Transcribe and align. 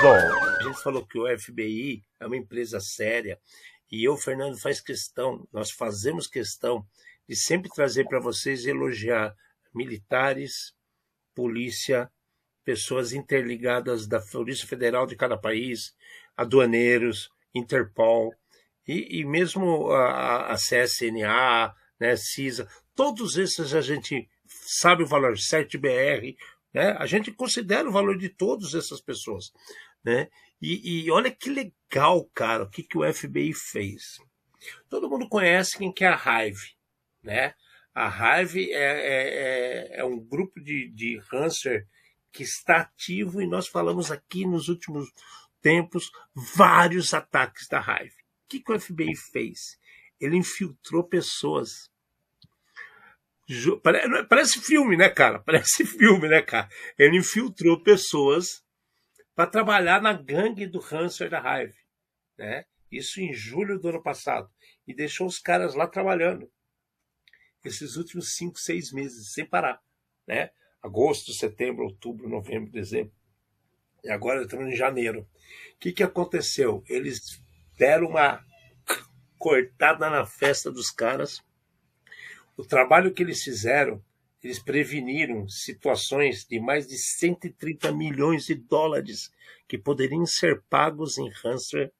Edson. 0.00 0.56
A 0.58 0.62
gente 0.62 0.82
falou 0.82 1.06
que 1.06 1.18
o 1.18 1.38
FBI 1.38 2.02
é 2.18 2.26
uma 2.26 2.36
empresa 2.36 2.80
séria 2.80 3.38
e 3.90 4.04
eu, 4.04 4.16
Fernando, 4.16 4.58
faz 4.58 4.80
questão, 4.80 5.46
nós 5.52 5.70
fazemos 5.70 6.26
questão 6.26 6.86
de 7.28 7.36
sempre 7.36 7.70
trazer 7.70 8.06
para 8.06 8.20
vocês 8.20 8.64
elogiar 8.64 9.34
militares, 9.74 10.74
polícia, 11.34 12.10
pessoas 12.64 13.12
interligadas 13.12 14.06
da 14.06 14.20
Polícia 14.20 14.66
Federal 14.66 15.06
de 15.06 15.16
cada 15.16 15.36
país, 15.36 15.94
aduaneiros, 16.36 17.30
Interpol 17.54 18.32
e, 18.86 19.20
e 19.20 19.24
mesmo 19.24 19.90
a, 19.90 20.52
a 20.52 20.54
CSNA, 20.54 21.74
né, 21.98 22.16
CISA, 22.16 22.68
todos 22.94 23.36
esses 23.36 23.74
a 23.74 23.80
gente 23.80 24.28
sabe 24.46 25.02
o 25.02 25.06
valor, 25.06 25.34
7BR, 25.34 26.36
né? 26.72 26.92
A 26.98 27.06
gente 27.06 27.32
considera 27.32 27.88
o 27.88 27.92
valor 27.92 28.16
de 28.16 28.28
todas 28.28 28.74
essas 28.74 29.00
pessoas. 29.00 29.52
Né? 30.04 30.28
E, 30.60 31.04
e 31.04 31.10
olha 31.10 31.30
que 31.30 31.50
legal, 31.50 32.24
cara, 32.34 32.64
o 32.64 32.70
que, 32.70 32.82
que 32.82 32.96
o 32.96 33.12
FBI 33.12 33.52
fez. 33.52 34.18
Todo 34.88 35.08
mundo 35.08 35.28
conhece 35.28 35.78
quem 35.78 35.92
que 35.92 36.04
é 36.04 36.08
a 36.08 36.44
Hive. 36.44 36.76
Né? 37.22 37.54
A 37.94 38.40
Hive 38.40 38.70
é, 38.72 38.76
é, 38.76 39.96
é, 39.96 40.00
é 40.00 40.04
um 40.04 40.18
grupo 40.18 40.60
de, 40.60 40.90
de 40.90 41.20
Hanser 41.32 41.86
que 42.32 42.42
está 42.42 42.82
ativo 42.82 43.42
e 43.42 43.46
nós 43.46 43.66
falamos 43.66 44.10
aqui 44.10 44.46
nos 44.46 44.68
últimos 44.68 45.10
tempos 45.60 46.10
vários 46.56 47.12
ataques 47.12 47.66
da 47.68 47.80
Hive. 47.80 48.14
O 48.14 48.48
que, 48.48 48.60
que 48.60 48.72
o 48.72 48.80
FBI 48.80 49.16
fez? 49.16 49.78
Ele 50.20 50.36
infiltrou 50.36 51.02
pessoas 51.04 51.89
Parece 54.28 54.60
filme, 54.60 54.96
né, 54.96 55.08
cara? 55.08 55.40
Parece 55.44 55.84
filme, 55.84 56.28
né, 56.28 56.40
cara? 56.40 56.68
Ele 56.98 57.18
infiltrou 57.18 57.82
pessoas 57.82 58.62
para 59.34 59.50
trabalhar 59.50 60.00
na 60.00 60.12
gangue 60.12 60.66
do 60.66 60.78
Hanser 60.78 61.28
da 61.28 61.38
Hive, 61.38 61.74
né? 62.38 62.64
Isso 62.90 63.20
em 63.20 63.32
julho 63.32 63.78
do 63.78 63.88
ano 63.88 64.02
passado. 64.02 64.48
E 64.86 64.94
deixou 64.94 65.26
os 65.26 65.38
caras 65.38 65.74
lá 65.74 65.86
trabalhando. 65.86 66.50
Esses 67.64 67.96
últimos 67.96 68.34
cinco, 68.34 68.58
seis 68.58 68.92
meses, 68.92 69.32
sem 69.32 69.44
parar, 69.44 69.80
né? 70.26 70.50
Agosto, 70.82 71.32
setembro, 71.32 71.84
outubro, 71.84 72.28
novembro, 72.28 72.70
dezembro. 72.70 73.12
E 74.02 74.10
agora 74.10 74.42
estamos 74.42 74.66
em 74.66 74.76
janeiro. 74.76 75.28
O 75.74 75.78
que, 75.78 75.92
que 75.92 76.02
aconteceu? 76.02 76.82
Eles 76.88 77.20
deram 77.76 78.08
uma 78.08 78.44
cortada 79.38 80.08
na 80.08 80.24
festa 80.24 80.70
dos 80.70 80.90
caras 80.90 81.42
o 82.60 82.66
trabalho 82.66 83.12
que 83.12 83.22
eles 83.22 83.42
fizeram, 83.42 84.02
eles 84.42 84.58
preveniram 84.58 85.48
situações 85.48 86.44
de 86.44 86.60
mais 86.60 86.86
de 86.86 86.98
130 86.98 87.90
milhões 87.92 88.46
de 88.46 88.54
dólares 88.54 89.30
que 89.66 89.78
poderiam 89.78 90.26
ser 90.26 90.62
pagos 90.68 91.16
em 91.16 91.30
ransomware. 91.42 91.90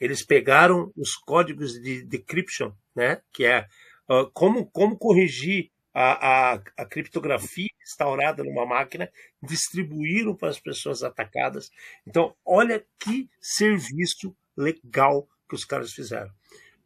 Eles 0.00 0.24
pegaram 0.24 0.92
os 0.96 1.16
códigos 1.16 1.72
de 1.80 2.04
decryption, 2.04 2.72
né, 2.94 3.20
que 3.32 3.44
é 3.44 3.66
uh, 4.08 4.30
como, 4.32 4.66
como 4.66 4.96
corrigir 4.96 5.70
a, 5.92 6.52
a, 6.52 6.62
a, 6.76 6.84
criptografia 6.84 7.68
instaurada 7.82 8.44
numa 8.44 8.64
máquina, 8.64 9.10
distribuíram 9.42 10.36
para 10.36 10.48
as 10.48 10.60
pessoas 10.60 11.02
atacadas. 11.02 11.72
Então, 12.06 12.36
olha 12.44 12.84
que 13.00 13.28
serviço 13.40 14.36
legal 14.56 15.28
que 15.48 15.56
os 15.56 15.64
caras 15.64 15.92
fizeram. 15.92 16.30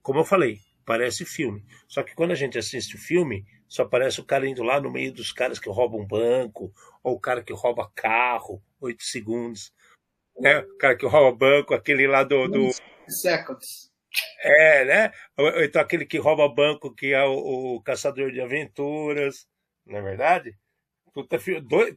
Como 0.00 0.20
eu 0.20 0.24
falei, 0.24 0.60
parece 0.84 1.24
filme. 1.24 1.64
Só 1.86 2.02
que 2.02 2.14
quando 2.14 2.32
a 2.32 2.36
gente 2.36 2.58
assiste 2.58 2.96
o 2.96 2.98
filme, 2.98 3.44
só 3.68 3.82
aparece 3.82 4.20
o 4.20 4.24
cara 4.24 4.48
indo 4.48 4.62
lá 4.62 4.80
no 4.80 4.90
meio 4.90 5.12
dos 5.12 5.32
caras 5.32 5.58
que 5.58 5.68
roubam 5.68 6.06
banco, 6.06 6.72
ou 7.02 7.14
o 7.14 7.20
cara 7.20 7.42
que 7.42 7.52
rouba 7.52 7.90
carro, 7.94 8.62
oito 8.80 9.02
segundos. 9.02 9.72
Né? 10.38 10.58
O 10.58 10.76
cara 10.78 10.96
que 10.96 11.06
rouba 11.06 11.36
banco, 11.36 11.74
aquele 11.74 12.06
lá 12.06 12.24
do. 12.24 12.48
do... 12.48 12.70
Seconds. 13.08 13.90
É, 14.42 14.84
né? 14.84 15.12
Ou, 15.36 15.62
então 15.62 15.80
aquele 15.80 16.04
que 16.04 16.18
rouba 16.18 16.48
banco, 16.48 16.94
que 16.94 17.12
é 17.12 17.22
o, 17.24 17.76
o 17.76 17.82
caçador 17.82 18.32
de 18.32 18.40
aventuras, 18.40 19.46
não 19.86 19.98
é 19.98 20.02
verdade? 20.02 20.58
Puta, 21.12 21.38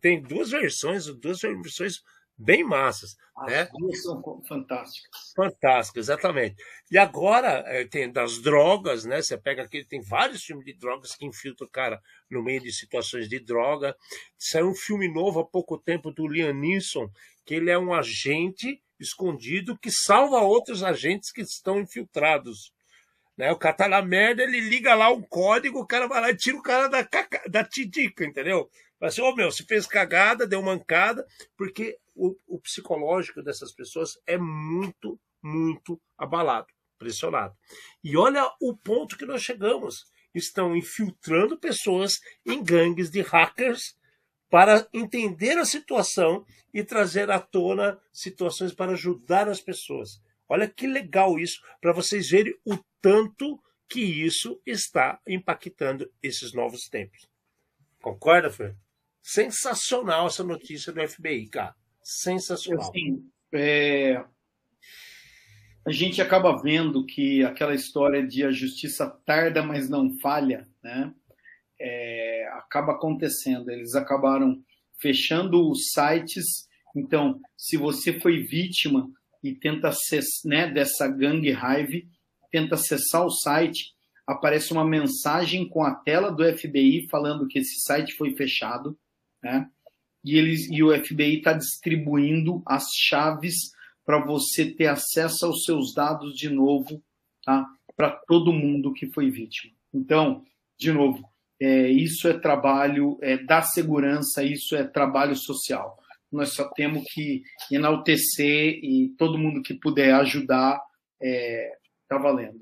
tem 0.01 0.21
duas 0.21 0.51
versões, 0.51 1.05
duas 1.05 1.41
versões 1.41 2.01
bem 2.37 2.63
massas. 2.63 3.15
As 3.35 3.51
né? 3.51 3.69
duas 3.71 4.01
são 4.01 4.21
fantásticas. 4.47 5.33
Fantásticas, 5.35 6.05
exatamente. 6.05 6.55
E 6.91 6.97
agora 6.97 7.63
eh, 7.67 7.85
tem 7.85 8.11
das 8.11 8.41
drogas, 8.41 9.05
né? 9.05 9.21
Você 9.21 9.37
pega 9.37 9.63
aqui, 9.63 9.85
tem 9.85 10.01
vários 10.01 10.43
filmes 10.43 10.65
de 10.65 10.73
drogas 10.73 11.15
que 11.15 11.25
infiltram 11.25 11.67
o 11.67 11.71
cara 11.71 12.01
no 12.29 12.43
meio 12.43 12.61
de 12.61 12.71
situações 12.71 13.27
de 13.29 13.39
droga. 13.39 13.95
Saiu 14.37 14.69
um 14.69 14.75
filme 14.75 15.07
novo 15.07 15.39
há 15.39 15.45
pouco 15.45 15.77
tempo 15.77 16.11
do 16.11 16.27
Liam 16.27 16.53
Neeson, 16.53 17.09
que 17.45 17.55
ele 17.55 17.71
é 17.71 17.77
um 17.77 17.93
agente 17.93 18.81
escondido 18.99 19.77
que 19.77 19.91
salva 19.91 20.39
outros 20.39 20.83
agentes 20.83 21.31
que 21.31 21.41
estão 21.41 21.79
infiltrados. 21.79 22.72
Né? 23.37 23.51
O 23.51 23.57
cara 23.57 23.75
tá 23.75 23.87
na 23.87 24.01
merda, 24.01 24.43
ele 24.43 24.59
liga 24.59 24.93
lá 24.93 25.09
um 25.09 25.21
código, 25.21 25.79
o 25.79 25.87
cara 25.87 26.07
vai 26.07 26.21
lá 26.21 26.29
e 26.29 26.37
tira 26.37 26.57
o 26.57 26.61
cara 26.61 26.87
da, 26.87 27.07
da 27.49 27.63
tidica, 27.63 28.23
entendeu? 28.23 28.69
Fala 28.99 29.09
assim, 29.09 29.21
ô 29.21 29.29
oh, 29.29 29.35
meu, 29.35 29.51
você 29.51 29.63
fez 29.63 29.87
cagada, 29.87 30.47
deu 30.47 30.61
mancada, 30.61 31.25
porque 31.57 31.97
o, 32.15 32.35
o 32.47 32.59
psicológico 32.59 33.41
dessas 33.41 33.71
pessoas 33.73 34.17
é 34.25 34.37
muito, 34.37 35.19
muito 35.41 35.99
abalado, 36.17 36.67
pressionado. 36.97 37.55
E 38.03 38.15
olha 38.15 38.49
o 38.61 38.77
ponto 38.77 39.17
que 39.17 39.25
nós 39.25 39.41
chegamos. 39.41 40.05
Estão 40.33 40.75
infiltrando 40.75 41.59
pessoas 41.59 42.19
em 42.45 42.63
gangues 42.63 43.11
de 43.11 43.21
hackers 43.21 43.95
para 44.49 44.87
entender 44.93 45.57
a 45.57 45.65
situação 45.65 46.45
e 46.73 46.83
trazer 46.83 47.29
à 47.29 47.39
tona 47.39 47.99
situações 48.11 48.73
para 48.73 48.93
ajudar 48.93 49.47
as 49.47 49.59
pessoas. 49.59 50.21
Olha 50.53 50.69
que 50.69 50.85
legal 50.85 51.39
isso, 51.39 51.59
para 51.81 51.91
vocês 51.91 52.29
verem 52.29 52.53
o 52.63 52.77
tanto 53.01 53.59
que 53.89 54.01
isso 54.01 54.61
está 54.67 55.19
impactando 55.27 56.07
esses 56.21 56.53
novos 56.53 56.87
tempos. 56.87 57.27
Concorda, 57.99 58.51
Fê? 58.51 58.75
Sensacional 59.19 60.27
essa 60.27 60.43
notícia 60.43 60.93
do 60.93 61.01
FBI, 61.07 61.47
cara. 61.47 61.73
Sensacional. 62.03 62.87
Assim, 62.87 63.27
é... 63.51 64.23
A 65.87 65.91
gente 65.91 66.21
acaba 66.21 66.61
vendo 66.61 67.03
que 67.03 67.43
aquela 67.43 67.73
história 67.73 68.21
de 68.23 68.45
a 68.45 68.51
justiça 68.51 69.09
tarda, 69.25 69.63
mas 69.63 69.89
não 69.89 70.19
falha, 70.19 70.69
né? 70.83 71.11
É... 71.81 72.47
acaba 72.51 72.91
acontecendo. 72.91 73.71
Eles 73.71 73.95
acabaram 73.95 74.63
fechando 74.99 75.67
os 75.67 75.89
sites. 75.89 76.69
Então, 76.95 77.41
se 77.57 77.75
você 77.75 78.19
foi 78.19 78.43
vítima 78.43 79.09
e 79.43 79.53
tenta 79.53 79.89
acessar, 79.89 80.49
né, 80.49 80.71
dessa 80.71 81.07
gangue 81.07 81.51
Hive, 81.51 82.07
tenta 82.49 82.75
acessar 82.75 83.25
o 83.25 83.29
site, 83.29 83.93
aparece 84.25 84.71
uma 84.71 84.85
mensagem 84.85 85.67
com 85.67 85.83
a 85.83 85.93
tela 85.93 86.31
do 86.31 86.43
FBI 86.57 87.07
falando 87.09 87.47
que 87.47 87.59
esse 87.59 87.81
site 87.81 88.13
foi 88.13 88.35
fechado, 88.35 88.97
né? 89.41 89.69
e, 90.23 90.37
eles, 90.37 90.69
e 90.71 90.81
o 90.81 90.95
FBI 91.03 91.37
está 91.37 91.53
distribuindo 91.53 92.63
as 92.65 92.85
chaves 92.95 93.71
para 94.05 94.23
você 94.23 94.65
ter 94.65 94.87
acesso 94.87 95.45
aos 95.45 95.63
seus 95.63 95.93
dados 95.93 96.35
de 96.35 96.49
novo 96.49 97.03
tá? 97.43 97.65
para 97.95 98.11
todo 98.11 98.53
mundo 98.53 98.93
que 98.93 99.07
foi 99.11 99.29
vítima. 99.29 99.73
Então, 99.93 100.43
de 100.77 100.91
novo, 100.91 101.23
é, 101.61 101.89
isso 101.89 102.27
é 102.27 102.33
trabalho 102.33 103.17
é, 103.21 103.37
da 103.37 103.61
segurança, 103.61 104.43
isso 104.43 104.75
é 104.75 104.83
trabalho 104.83 105.35
social. 105.35 105.99
Nós 106.33 106.49
só 106.49 106.67
temos 106.69 107.03
que 107.13 107.43
enaltecer 107.71 108.79
e 108.83 109.13
todo 109.17 109.37
mundo 109.37 109.61
que 109.61 109.75
puder 109.75 110.15
ajudar 110.15 110.81
está 111.21 111.29
é, 111.29 111.71
tá 112.09 112.17
valendo. 112.17 112.59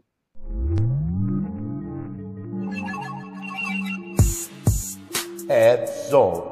Edson. 5.49 6.50